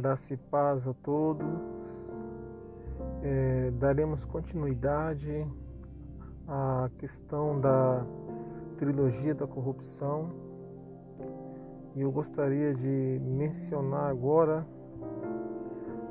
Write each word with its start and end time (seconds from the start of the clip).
graça 0.00 0.32
e 0.32 0.36
paz 0.36 0.86
a 0.86 0.94
todos. 0.94 1.44
É, 3.20 3.72
daremos 3.80 4.24
continuidade 4.24 5.44
à 6.46 6.88
questão 6.98 7.60
da 7.60 8.06
trilogia 8.76 9.34
da 9.34 9.44
corrupção 9.44 10.30
e 11.96 12.02
eu 12.02 12.12
gostaria 12.12 12.72
de 12.72 13.20
mencionar 13.24 14.08
agora 14.08 14.64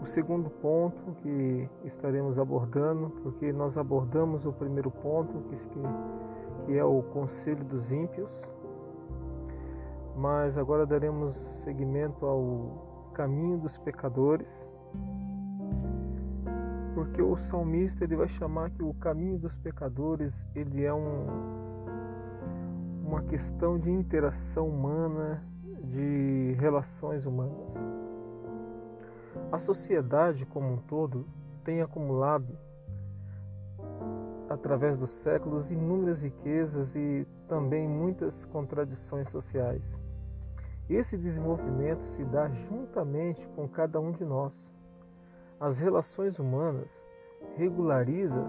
o 0.02 0.06
segundo 0.06 0.50
ponto 0.50 1.14
que 1.22 1.70
estaremos 1.86 2.38
abordando, 2.38 3.10
porque 3.24 3.54
nós 3.54 3.78
abordamos 3.78 4.46
o 4.46 4.52
primeiro 4.52 4.92
ponto, 4.92 5.44
que, 5.44 5.56
que 6.66 6.78
é 6.78 6.83
o 6.83 7.02
Conselho 7.04 7.64
dos 7.64 7.89
Ímpios, 7.89 8.46
mas 10.14 10.58
agora 10.58 10.86
daremos 10.86 11.36
seguimento 11.64 12.25
ao 12.25 12.86
caminho 13.18 13.57
dos 13.57 13.80
pecadores, 13.80 14.70
porque 16.94 17.20
o 17.20 17.36
salmista 17.36 18.04
ele 18.04 18.16
vai 18.16 18.28
chamar 18.28 18.70
que 18.70 18.84
o 18.84 18.94
caminho 18.94 19.39
dos 19.39 19.58
pecadores 19.58 20.46
ele 20.54 20.86
é 20.86 20.94
um, 20.94 21.25
uma 23.04 23.24
questão 23.24 23.80
de 23.80 23.89
interação 23.89 24.70
humana, 24.70 25.44
de 25.84 26.56
relações 26.60 27.25
humanas. 27.25 27.84
A 29.52 29.58
sociedade 29.58 30.46
como 30.46 30.74
um 30.74 30.78
todo 30.78 31.25
tem 31.64 31.82
acumulado, 31.82 32.56
através 34.47 34.95
dos 34.95 35.09
séculos, 35.09 35.72
inúmeras 35.72 36.22
riquezas 36.22 36.94
e 36.94 37.25
também 37.47 37.88
muitas 37.88 38.45
contradições 38.45 39.28
sociais. 39.28 39.97
Esse 40.89 41.17
desenvolvimento 41.17 42.02
se 42.02 42.23
dá 42.23 42.47
juntamente 42.47 43.45
com 43.49 43.67
cada 43.67 43.99
um 43.99 44.11
de 44.11 44.23
nós. 44.23 44.73
As 45.59 45.79
relações 45.79 46.39
humanas 46.39 47.03
regulariza 47.57 48.44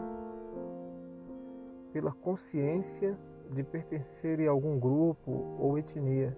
pela 1.92 2.12
consciência 2.12 3.18
de 3.50 3.64
pertencer 3.64 4.46
a 4.46 4.50
algum 4.52 4.78
grupo 4.78 5.56
ou 5.58 5.76
etnia. 5.78 6.36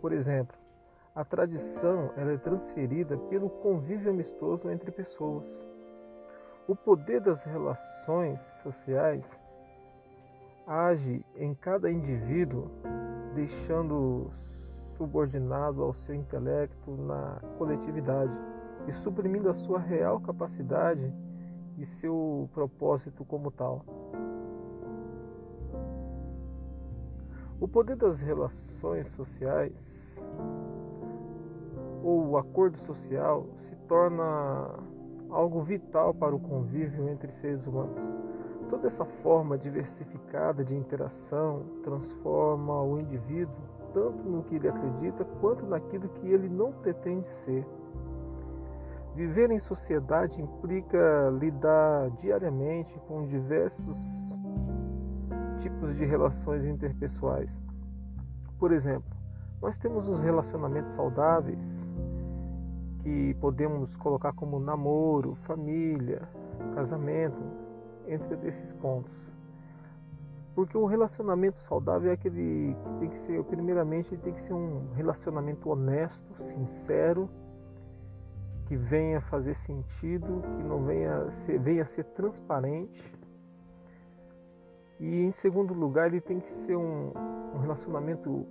Por 0.00 0.12
exemplo, 0.12 0.56
a 1.14 1.24
tradição 1.24 2.10
ela 2.16 2.32
é 2.32 2.36
transferida 2.36 3.16
pelo 3.16 3.48
convívio 3.48 4.10
amistoso 4.10 4.68
entre 4.68 4.90
pessoas. 4.90 5.64
O 6.66 6.74
poder 6.74 7.20
das 7.20 7.44
relações 7.44 8.40
sociais 8.62 9.40
age 10.66 11.24
em 11.36 11.54
cada 11.54 11.90
indivíduo, 11.90 12.68
deixando 13.34 14.28
subordinado 14.96 15.82
ao 15.82 15.94
seu 15.94 16.14
intelecto 16.14 16.90
na 16.96 17.40
coletividade 17.58 18.32
e 18.86 18.92
suprimindo 18.92 19.48
a 19.48 19.54
sua 19.54 19.78
real 19.78 20.20
capacidade 20.20 21.12
e 21.78 21.84
seu 21.84 22.48
propósito 22.52 23.24
como 23.24 23.50
tal. 23.50 23.84
O 27.58 27.66
poder 27.66 27.96
das 27.96 28.20
relações 28.20 29.06
sociais 29.08 30.24
ou 32.02 32.28
o 32.28 32.36
acordo 32.36 32.76
social 32.78 33.46
se 33.56 33.74
torna 33.88 34.78
algo 35.30 35.62
vital 35.62 36.14
para 36.14 36.34
o 36.34 36.38
convívio 36.38 37.08
entre 37.08 37.30
seres 37.32 37.66
humanos. 37.66 38.14
Toda 38.68 38.86
essa 38.86 39.04
forma 39.04 39.56
diversificada 39.56 40.64
de 40.64 40.74
interação 40.74 41.64
transforma 41.82 42.82
o 42.82 43.00
indivíduo 43.00 43.75
tanto 43.96 44.28
no 44.28 44.42
que 44.42 44.56
ele 44.56 44.68
acredita 44.68 45.24
quanto 45.40 45.64
naquilo 45.64 46.06
que 46.06 46.28
ele 46.28 46.50
não 46.50 46.70
pretende 46.70 47.26
ser. 47.32 47.66
Viver 49.14 49.50
em 49.50 49.58
sociedade 49.58 50.38
implica 50.38 51.30
lidar 51.30 52.10
diariamente 52.10 52.98
com 53.08 53.24
diversos 53.24 54.36
tipos 55.56 55.96
de 55.96 56.04
relações 56.04 56.66
interpessoais. 56.66 57.58
Por 58.58 58.70
exemplo, 58.70 59.16
nós 59.62 59.78
temos 59.78 60.06
os 60.08 60.20
relacionamentos 60.20 60.90
saudáveis, 60.90 61.82
que 62.98 63.32
podemos 63.40 63.96
colocar 63.96 64.34
como 64.34 64.60
namoro, 64.60 65.36
família, 65.36 66.28
casamento, 66.74 67.42
entre 68.06 68.46
esses 68.46 68.74
pontos. 68.74 69.10
Porque 70.56 70.78
o 70.78 70.86
relacionamento 70.86 71.58
saudável 71.58 72.10
é 72.10 72.14
aquele 72.14 72.74
que 72.74 72.98
tem 72.98 73.10
que 73.10 73.18
ser, 73.18 73.44
primeiramente, 73.44 74.14
ele 74.14 74.22
tem 74.22 74.32
que 74.32 74.40
ser 74.40 74.54
um 74.54 74.90
relacionamento 74.94 75.68
honesto, 75.68 76.32
sincero, 76.34 77.28
que 78.64 78.74
venha 78.74 79.20
fazer 79.20 79.52
sentido, 79.52 80.42
que 80.56 80.62
não 80.62 80.82
venha 80.82 81.30
ser, 81.30 81.60
venha 81.60 81.84
ser 81.84 82.04
transparente. 82.04 83.14
E 84.98 85.24
em 85.24 85.30
segundo 85.30 85.74
lugar, 85.74 86.06
ele 86.06 86.22
tem 86.22 86.40
que 86.40 86.50
ser 86.50 86.74
um, 86.74 87.12
um 87.54 87.58
relacionamento 87.58 88.46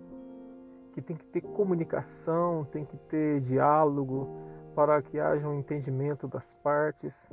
que 0.94 1.02
tem 1.02 1.16
que 1.16 1.26
ter 1.26 1.42
comunicação, 1.42 2.66
tem 2.66 2.86
que 2.86 2.98
ter 2.98 3.42
diálogo, 3.42 4.30
para 4.76 5.02
que 5.02 5.20
haja 5.20 5.48
um 5.48 5.58
entendimento 5.58 6.28
das 6.28 6.54
partes, 6.54 7.32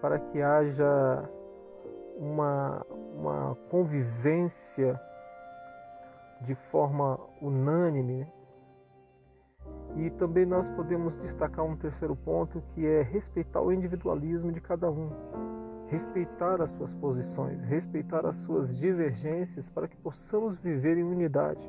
para 0.00 0.20
que 0.20 0.40
haja 0.40 1.28
uma, 2.18 2.84
uma 3.14 3.56
convivência 3.70 5.00
de 6.40 6.54
forma 6.54 7.18
unânime. 7.40 8.26
E 9.96 10.10
também 10.10 10.44
nós 10.44 10.68
podemos 10.70 11.16
destacar 11.18 11.64
um 11.64 11.76
terceiro 11.76 12.14
ponto 12.14 12.62
que 12.74 12.86
é 12.86 13.02
respeitar 13.02 13.60
o 13.60 13.72
individualismo 13.72 14.52
de 14.52 14.60
cada 14.60 14.90
um, 14.90 15.10
respeitar 15.86 16.60
as 16.60 16.70
suas 16.70 16.94
posições, 16.94 17.62
respeitar 17.62 18.26
as 18.26 18.36
suas 18.36 18.74
divergências 18.76 19.68
para 19.68 19.88
que 19.88 19.96
possamos 19.96 20.58
viver 20.58 20.98
em 20.98 21.02
unidade. 21.02 21.68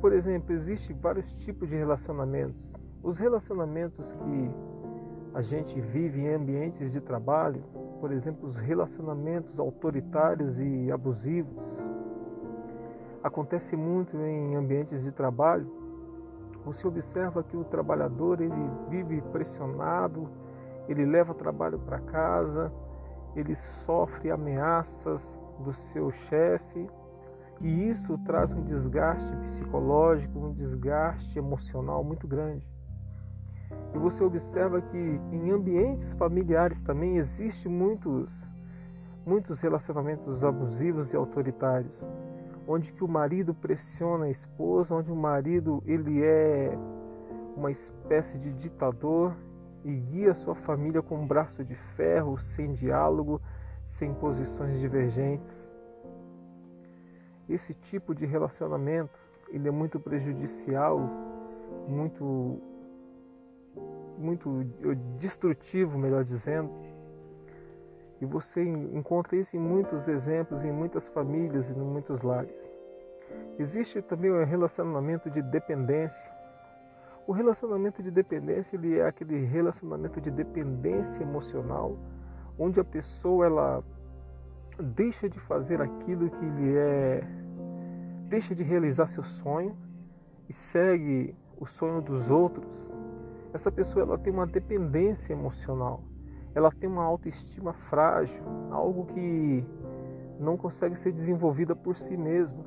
Por 0.00 0.12
exemplo, 0.12 0.52
existem 0.52 0.96
vários 0.96 1.30
tipos 1.44 1.68
de 1.68 1.76
relacionamentos. 1.76 2.74
Os 3.02 3.18
relacionamentos 3.18 4.12
que 4.12 4.50
a 5.32 5.40
gente 5.40 5.80
vive 5.80 6.20
em 6.20 6.34
ambientes 6.34 6.92
de 6.92 7.00
trabalho, 7.00 7.62
por 8.02 8.10
exemplo, 8.10 8.48
os 8.48 8.56
relacionamentos 8.56 9.60
autoritários 9.60 10.58
e 10.58 10.90
abusivos, 10.90 11.64
acontece 13.22 13.76
muito 13.76 14.16
em 14.16 14.56
ambientes 14.56 15.00
de 15.00 15.12
trabalho. 15.12 15.70
Você 16.64 16.84
observa 16.84 17.44
que 17.44 17.56
o 17.56 17.62
trabalhador 17.62 18.40
ele 18.40 18.68
vive 18.88 19.22
pressionado, 19.30 20.28
ele 20.88 21.06
leva 21.06 21.30
o 21.30 21.36
trabalho 21.36 21.78
para 21.78 22.00
casa, 22.00 22.72
ele 23.36 23.54
sofre 23.54 24.32
ameaças 24.32 25.38
do 25.60 25.72
seu 25.72 26.10
chefe, 26.10 26.90
e 27.60 27.88
isso 27.88 28.18
traz 28.24 28.50
um 28.50 28.64
desgaste 28.64 29.32
psicológico, 29.36 30.40
um 30.40 30.52
desgaste 30.52 31.38
emocional 31.38 32.02
muito 32.02 32.26
grande. 32.26 32.68
E 33.94 33.98
você 33.98 34.22
observa 34.24 34.80
que 34.80 34.96
em 34.96 35.50
ambientes 35.50 36.14
familiares 36.14 36.80
também 36.80 37.16
existem 37.16 37.70
muitos, 37.70 38.50
muitos 39.24 39.60
relacionamentos 39.60 40.42
abusivos 40.42 41.12
e 41.12 41.16
autoritários, 41.16 42.08
onde 42.66 42.92
que 42.92 43.04
o 43.04 43.08
marido 43.08 43.52
pressiona 43.52 44.26
a 44.26 44.30
esposa, 44.30 44.94
onde 44.94 45.12
o 45.12 45.16
marido 45.16 45.82
ele 45.84 46.22
é 46.22 46.76
uma 47.56 47.70
espécie 47.70 48.38
de 48.38 48.52
ditador 48.52 49.36
e 49.84 49.92
guia 49.92 50.32
sua 50.32 50.54
família 50.54 51.02
com 51.02 51.16
um 51.16 51.26
braço 51.26 51.64
de 51.64 51.74
ferro, 51.74 52.38
sem 52.38 52.72
diálogo, 52.72 53.40
sem 53.84 54.14
posições 54.14 54.78
divergentes. 54.78 55.70
Esse 57.48 57.74
tipo 57.74 58.14
de 58.14 58.24
relacionamento 58.24 59.18
ele 59.50 59.68
é 59.68 59.70
muito 59.70 60.00
prejudicial, 60.00 61.10
muito 61.86 62.58
muito 64.18 64.64
destrutivo, 65.16 65.98
melhor 65.98 66.24
dizendo. 66.24 66.70
E 68.20 68.24
você 68.24 68.62
encontra 68.62 69.36
isso 69.36 69.56
em 69.56 69.60
muitos 69.60 70.06
exemplos, 70.06 70.64
em 70.64 70.70
muitas 70.70 71.08
famílias 71.08 71.68
e 71.68 71.72
em 71.72 71.76
muitos 71.76 72.22
lares. 72.22 72.70
Existe 73.58 74.00
também 74.00 74.30
o 74.30 74.44
relacionamento 74.44 75.28
de 75.28 75.42
dependência. 75.42 76.32
O 77.26 77.32
relacionamento 77.32 78.02
de 78.02 78.10
dependência 78.10 78.76
ele 78.76 78.98
é 78.98 79.06
aquele 79.06 79.44
relacionamento 79.44 80.20
de 80.20 80.30
dependência 80.30 81.22
emocional, 81.22 81.96
onde 82.58 82.80
a 82.80 82.84
pessoa 82.84 83.46
ela 83.46 83.84
deixa 84.78 85.28
de 85.28 85.38
fazer 85.38 85.80
aquilo 85.80 86.30
que 86.30 86.44
lhe 86.44 86.76
é, 86.76 87.24
deixa 88.28 88.54
de 88.54 88.62
realizar 88.62 89.06
seu 89.06 89.22
sonho 89.22 89.76
e 90.48 90.52
segue 90.52 91.34
o 91.58 91.66
sonho 91.66 92.00
dos 92.00 92.30
outros. 92.30 92.90
Essa 93.52 93.70
pessoa 93.70 94.04
ela 94.04 94.18
tem 94.18 94.32
uma 94.32 94.46
dependência 94.46 95.32
emocional, 95.32 96.02
ela 96.54 96.70
tem 96.70 96.88
uma 96.88 97.04
autoestima 97.04 97.72
frágil, 97.72 98.42
algo 98.70 99.06
que 99.06 99.64
não 100.40 100.56
consegue 100.56 100.98
ser 100.98 101.12
desenvolvida 101.12 101.76
por 101.76 101.94
si 101.94 102.16
mesma. 102.16 102.64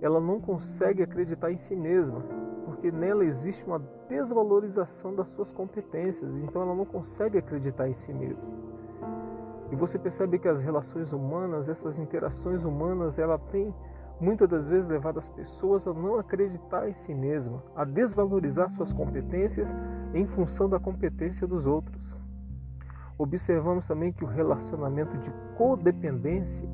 Ela 0.00 0.20
não 0.20 0.40
consegue 0.40 1.02
acreditar 1.02 1.52
em 1.52 1.58
si 1.58 1.74
mesma, 1.76 2.22
porque 2.64 2.90
nela 2.90 3.24
existe 3.24 3.64
uma 3.66 3.80
desvalorização 4.08 5.14
das 5.14 5.28
suas 5.28 5.50
competências, 5.50 6.38
então 6.38 6.62
ela 6.62 6.74
não 6.74 6.84
consegue 6.84 7.38
acreditar 7.38 7.88
em 7.88 7.94
si 7.94 8.12
mesma. 8.12 8.50
E 9.70 9.76
você 9.76 9.98
percebe 9.98 10.38
que 10.38 10.48
as 10.48 10.62
relações 10.62 11.12
humanas, 11.12 11.68
essas 11.68 11.98
interações 11.98 12.64
humanas, 12.64 13.18
ela 13.18 13.38
tem 13.38 13.74
muitas 14.20 14.48
das 14.48 14.68
vezes 14.68 14.88
levado 14.88 15.18
as 15.18 15.28
pessoas 15.28 15.86
a 15.86 15.92
não 15.92 16.18
acreditar 16.18 16.88
em 16.88 16.94
si 16.94 17.14
mesma, 17.14 17.62
a 17.74 17.84
desvalorizar 17.84 18.68
suas 18.68 18.92
competências 18.92 19.74
em 20.14 20.26
função 20.26 20.68
da 20.68 20.78
competência 20.78 21.46
dos 21.46 21.66
outros. 21.66 22.16
Observamos 23.16 23.86
também 23.86 24.12
que 24.12 24.24
o 24.24 24.28
relacionamento 24.28 25.16
de 25.18 25.30
codependência 25.56 26.68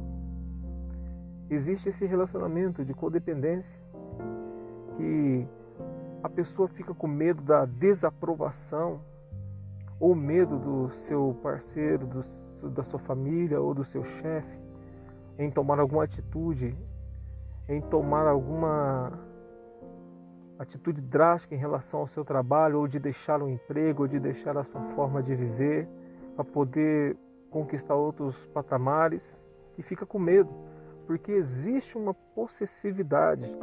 existe 1.48 1.88
esse 1.88 2.04
relacionamento 2.06 2.84
de 2.84 2.94
codependência 2.94 3.80
que 4.96 5.46
a 6.22 6.28
pessoa 6.28 6.68
fica 6.68 6.94
com 6.94 7.06
medo 7.06 7.42
da 7.42 7.64
desaprovação 7.66 9.00
ou 10.00 10.14
medo 10.14 10.58
do 10.58 10.90
seu 10.90 11.38
parceiro, 11.42 12.06
do, 12.06 12.70
da 12.70 12.82
sua 12.82 12.98
família 12.98 13.60
ou 13.60 13.74
do 13.74 13.84
seu 13.84 14.02
chefe 14.02 14.58
em 15.38 15.50
tomar 15.50 15.78
alguma 15.78 16.04
atitude, 16.04 16.76
em 17.68 17.80
tomar 17.80 18.26
alguma 18.26 19.12
atitude 20.58 21.00
drástica 21.00 21.54
em 21.54 21.58
relação 21.58 22.00
ao 22.00 22.06
seu 22.06 22.24
trabalho 22.24 22.78
ou 22.78 22.86
de 22.86 22.98
deixar 22.98 23.42
o 23.42 23.46
um 23.46 23.48
emprego 23.48 24.02
ou 24.02 24.08
de 24.08 24.20
deixar 24.20 24.56
a 24.56 24.64
sua 24.64 24.80
forma 24.94 25.22
de 25.22 25.34
viver 25.34 25.88
para 26.34 26.44
poder 26.44 27.16
conquistar 27.50 27.94
outros 27.94 28.46
patamares 28.46 29.36
e 29.78 29.82
fica 29.82 30.06
com 30.06 30.18
medo 30.18 30.52
porque 31.06 31.32
existe 31.32 31.98
uma 31.98 32.14
possessividade. 32.14 33.54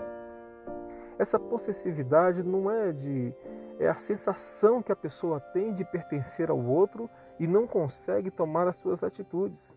Essa 1.18 1.40
possessividade 1.40 2.44
não 2.44 2.70
é 2.70 2.92
de 2.92 3.34
é 3.80 3.88
a 3.88 3.96
sensação 3.96 4.82
que 4.82 4.92
a 4.92 4.96
pessoa 4.96 5.40
tem 5.40 5.74
de 5.74 5.84
pertencer 5.84 6.52
ao 6.52 6.60
outro 6.60 7.10
e 7.40 7.48
não 7.48 7.66
consegue 7.66 8.30
tomar 8.30 8.68
as 8.68 8.76
suas 8.76 9.04
atitudes, 9.04 9.74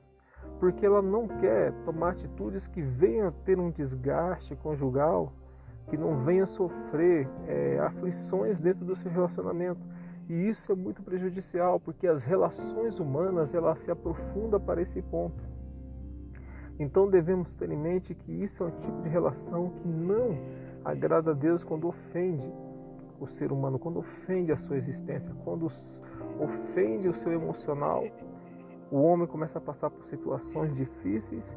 porque 0.59 0.87
ela 0.87 1.03
não 1.03 1.27
quer 1.27 1.73
tomar 1.85 2.11
atitudes 2.11 2.67
que 2.67 2.81
venham 2.81 3.29
a 3.29 3.33
ter 3.33 3.59
um 3.59 3.71
desgaste 3.71 4.57
conjugal, 4.57 5.33
que 5.89 5.97
não 5.97 6.25
venha 6.25 6.47
sofrer 6.47 7.29
é, 7.47 7.79
aflições 7.81 8.59
dentro 8.59 8.85
do 8.85 8.97
seu 8.97 9.11
relacionamento. 9.11 9.81
E 10.29 10.49
isso 10.49 10.73
é 10.73 10.75
muito 10.75 11.03
prejudicial, 11.03 11.79
porque 11.79 12.07
as 12.07 12.25
relações 12.25 12.99
humanas 12.99 13.55
elas 13.55 13.79
se 13.79 13.91
aprofundam 13.91 14.59
para 14.59 14.81
esse 14.81 15.03
ponto. 15.03 15.43
Então 16.79 17.09
devemos 17.09 17.55
ter 17.55 17.71
em 17.71 17.77
mente 17.77 18.15
que 18.15 18.33
isso 18.33 18.65
é 18.65 18.67
um 18.67 18.71
tipo 18.71 19.03
de 19.03 19.09
relação 19.09 19.71
que 19.71 19.87
não 19.87 20.37
agrada 20.85 21.31
a 21.31 21.35
Deus 21.35 21.63
quando 21.63 21.87
ofende 21.87 22.51
o 23.21 23.27
ser 23.27 23.53
humano, 23.53 23.79
quando 23.79 23.99
ofende 23.99 24.51
a 24.51 24.57
sua 24.57 24.77
existência, 24.77 25.33
quando 25.45 25.71
ofende 26.41 27.09
o 27.09 27.15
seu 27.15 27.33
emocional. 27.33 28.05
O 28.91 29.01
homem 29.03 29.27
começa 29.27 29.59
a 29.59 29.61
passar 29.61 29.91
por 29.91 30.05
situações 30.05 30.75
difíceis 30.75 31.57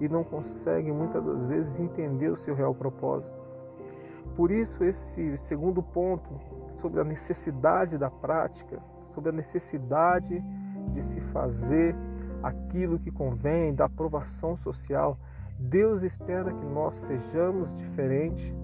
e 0.00 0.08
não 0.08 0.24
consegue 0.24 0.90
muitas 0.90 1.24
das 1.24 1.44
vezes 1.44 1.78
entender 1.78 2.28
o 2.28 2.36
seu 2.36 2.54
real 2.54 2.74
propósito. 2.74 3.38
Por 4.34 4.50
isso, 4.50 4.82
esse 4.84 5.36
segundo 5.38 5.82
ponto 5.82 6.30
sobre 6.76 7.00
a 7.00 7.04
necessidade 7.04 7.98
da 7.98 8.10
prática, 8.10 8.80
sobre 9.12 9.30
a 9.30 9.32
necessidade 9.32 10.42
de 10.92 11.02
se 11.02 11.20
fazer 11.20 11.94
aquilo 12.42 12.98
que 12.98 13.10
convém, 13.10 13.74
da 13.74 13.84
aprovação 13.84 14.56
social. 14.56 15.18
Deus 15.58 16.02
espera 16.02 16.52
que 16.52 16.64
nós 16.64 16.96
sejamos 16.96 17.74
diferentes, 17.74 18.54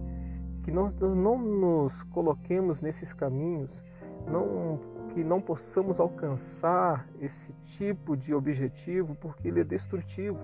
que 0.62 0.70
nós 0.70 0.94
não 0.94 1.38
nos 1.38 2.03
coloquemos 2.05 2.81
nesses 2.81 3.12
caminhos, 3.12 3.82
não, 4.26 4.81
que 5.17 5.25
não 5.25 5.41
possamos 5.41 5.99
alcançar 5.99 7.09
esse 7.23 7.51
tipo 7.65 8.15
de 8.15 8.35
objetivo, 8.35 9.15
porque 9.15 9.49
ele 9.49 9.63
é 9.63 9.65
destrutivo. 9.65 10.39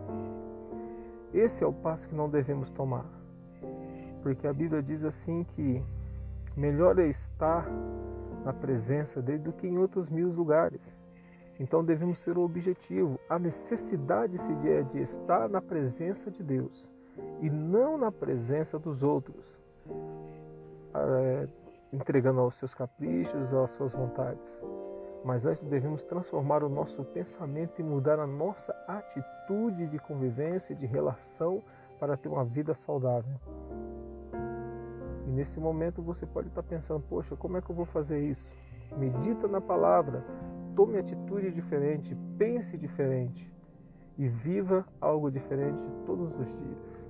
Esse 1.35 1.63
é 1.63 1.67
o 1.67 1.73
passo 1.75 2.09
que 2.09 2.15
não 2.15 2.27
devemos 2.27 2.71
tomar, 2.71 3.05
porque 4.23 4.47
a 4.47 4.53
Bíblia 4.53 4.83
diz 4.83 5.05
assim 5.05 5.45
que 5.45 5.83
melhor 6.57 6.99
é 6.99 7.07
estar 7.07 7.69
na 8.47 8.55
presença 8.55 9.21
dele 9.21 9.41
do 9.41 9.53
que 9.53 9.67
em 9.67 9.77
outros 9.77 10.09
mil 10.09 10.31
lugares. 10.31 10.97
Então 11.61 11.85
devemos 11.85 12.23
ter 12.23 12.39
o 12.39 12.41
objetivo, 12.43 13.21
a 13.29 13.39
necessidade 13.39 14.39
de, 14.39 14.85
de 14.85 15.01
estar 15.01 15.51
na 15.51 15.61
presença 15.61 16.31
de 16.31 16.43
Deus 16.43 16.91
e 17.43 17.51
não 17.51 17.99
na 17.99 18.11
presença 18.11 18.79
dos 18.79 19.03
outros, 19.03 19.61
é, 20.95 21.47
entregando 21.93 22.41
aos 22.41 22.55
seus 22.55 22.75
caprichos, 22.75 23.53
às 23.53 23.71
suas 23.73 23.93
vontades. 23.93 24.61
Mas 25.25 25.47
antes 25.47 25.63
devemos 25.63 26.03
transformar 26.05 26.65
o 26.65 26.69
nosso 26.69 27.05
pensamento 27.05 27.81
e 27.81 27.85
mudar 27.85 28.19
a 28.19 28.27
nossa 28.27 28.73
atitude 28.89 29.87
de 29.87 29.99
convivência, 29.99 30.75
de 30.75 30.87
relação, 30.87 31.63
para 32.01 32.17
ter 32.17 32.29
uma 32.29 32.45
vida 32.45 32.75
saudável. 32.75 33.37
E 35.25 35.31
nesse 35.31 35.61
momento 35.61 36.03
você 36.03 36.27
pode 36.27 36.49
estar 36.49 36.63
pensando: 36.63 37.01
poxa, 37.09 37.37
como 37.37 37.57
é 37.57 37.61
que 37.61 37.71
eu 37.71 37.77
vou 37.77 37.87
fazer 37.87 38.21
isso? 38.21 38.53
Medita 38.97 39.47
na 39.47 39.61
palavra, 39.61 40.25
tome 40.75 40.99
atitude 40.99 41.53
diferente, 41.53 42.17
pense 42.37 42.77
diferente 42.77 43.53
e 44.19 44.27
viva 44.27 44.85
algo 45.01 45.31
diferente 45.31 45.81
todos 46.05 46.37
os 46.39 46.49
dias. 46.49 47.07